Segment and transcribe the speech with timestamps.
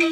[0.00, 0.08] 你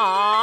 [0.00, 0.39] 啊。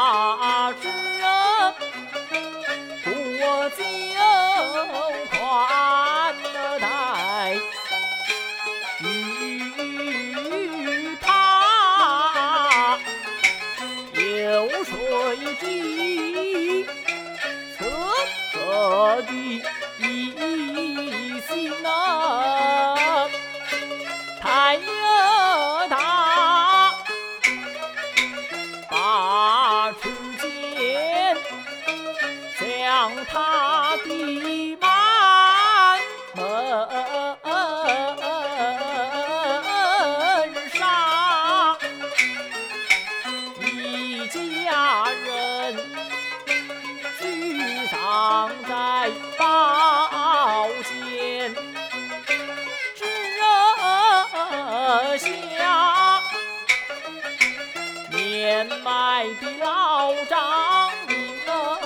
[58.48, 61.78] 年迈的老张明额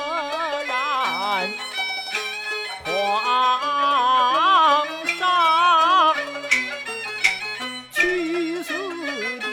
[0.68, 1.50] 然，
[2.86, 4.86] 皇
[5.18, 6.14] 上
[7.92, 8.74] 去世
[9.40, 9.48] 的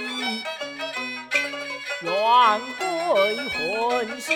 [2.03, 2.13] 冤
[2.79, 2.85] 鬼
[3.49, 4.35] 魂休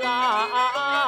[0.00, 1.07] 来。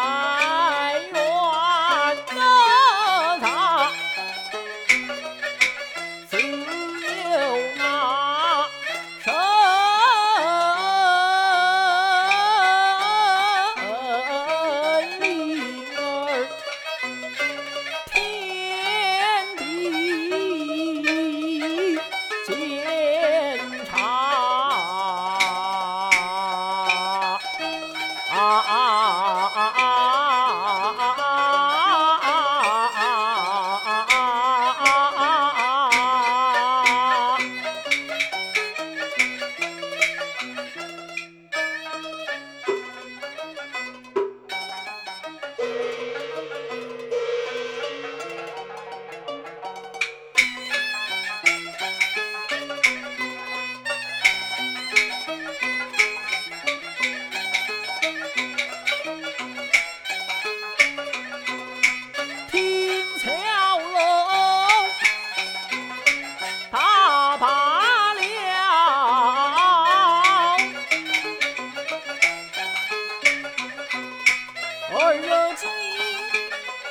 [75.10, 75.66] 儿有几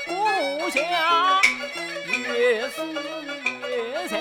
[0.05, 0.81] 故乡，
[2.33, 2.83] 月思
[3.63, 4.19] 越想。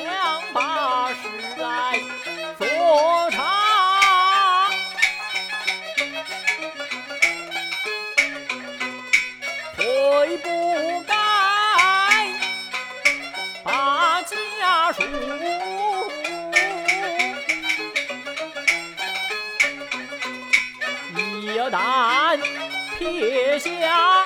[23.13, 24.25] 月下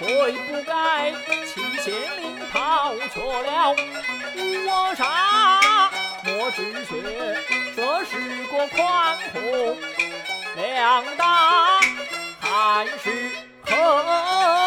[0.00, 1.12] 悔不该
[1.46, 3.74] 弃仙灵逃却了
[4.36, 5.90] 无常，
[6.24, 6.92] 莫只学，
[7.76, 9.76] 这是个宽宏，
[10.56, 11.80] 量大
[12.40, 13.30] 还是
[13.62, 14.63] 何？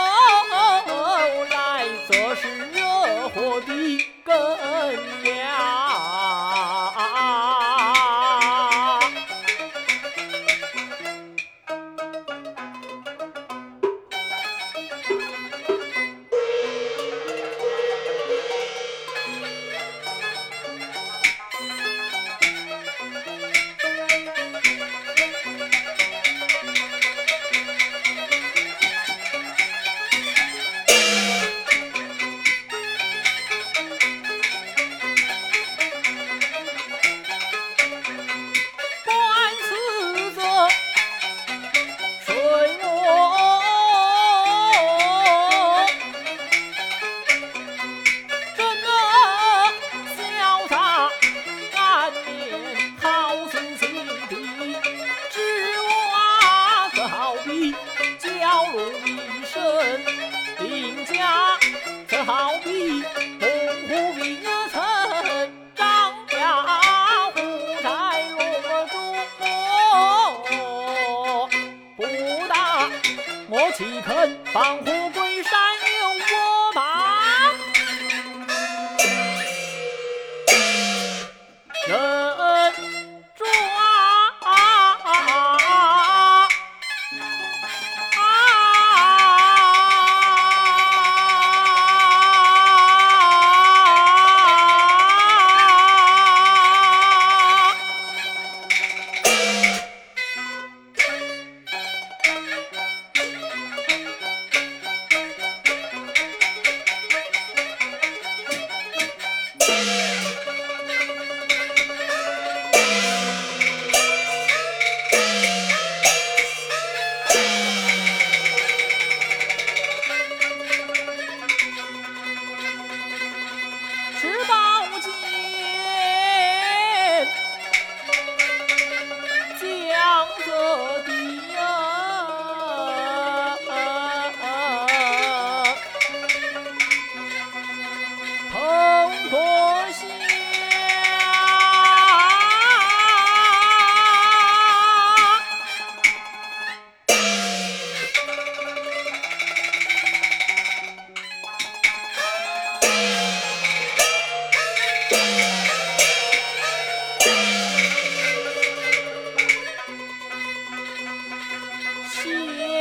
[162.27, 162.76] Sim.